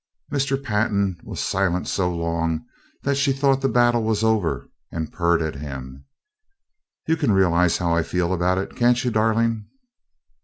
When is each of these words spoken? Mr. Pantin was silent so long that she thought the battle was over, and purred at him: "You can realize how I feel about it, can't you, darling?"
Mr. 0.31 0.57
Pantin 0.59 1.19
was 1.23 1.39
silent 1.39 1.87
so 1.87 2.09
long 2.11 2.65
that 3.03 3.17
she 3.17 3.31
thought 3.31 3.61
the 3.61 3.69
battle 3.69 4.01
was 4.01 4.23
over, 4.23 4.67
and 4.91 5.13
purred 5.13 5.43
at 5.43 5.53
him: 5.57 6.05
"You 7.07 7.15
can 7.15 7.31
realize 7.31 7.77
how 7.77 7.93
I 7.95 8.01
feel 8.01 8.33
about 8.33 8.57
it, 8.57 8.75
can't 8.75 9.03
you, 9.03 9.11
darling?" 9.11 9.67